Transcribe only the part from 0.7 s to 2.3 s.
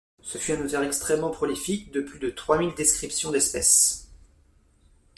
extrêmement prolifique de plus